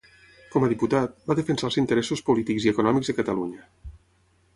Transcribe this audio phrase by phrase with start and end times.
[0.53, 3.69] Com a diputat, va defensar els interessos polítics i econòmics de Catalunya.